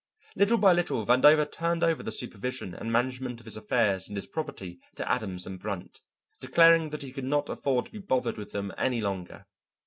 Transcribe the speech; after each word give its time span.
Little 0.35 0.57
by 0.57 0.73
little 0.73 1.05
Vandover 1.05 1.45
turned 1.45 1.83
over 1.83 2.01
the 2.01 2.09
supervision 2.11 2.73
and 2.73 2.91
management 2.91 3.39
of 3.39 3.45
his 3.45 3.55
affairs 3.55 4.07
and 4.07 4.17
his 4.17 4.25
property 4.25 4.79
to 4.95 5.07
Adams 5.07 5.47
& 5.55 5.59
Brunt, 5.59 6.01
declaring 6.39 6.89
that 6.89 7.03
he 7.03 7.11
could 7.13 7.23
not 7.23 7.49
afford 7.49 7.85
to 7.85 7.91
be 7.91 7.99
bothered 7.99 8.35
with 8.37 8.51
them 8.51 8.73
any 8.79 8.99
longer. 8.99 9.45